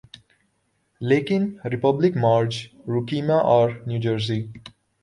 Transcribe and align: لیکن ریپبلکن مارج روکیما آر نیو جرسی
لیکن 1.01 1.43
ریپبلکن 1.71 2.19
مارج 2.19 2.53
روکیما 2.87 3.37
آر 3.57 3.69
نیو 3.87 4.01
جرسی 4.03 4.39